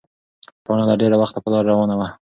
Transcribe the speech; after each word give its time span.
پاڼه 0.65 0.83
له 0.89 0.95
ډېره 1.01 1.15
وخته 1.21 1.37
په 1.41 1.49
لاره 1.53 1.67
روانه 1.71 1.95
وه. 1.99 2.07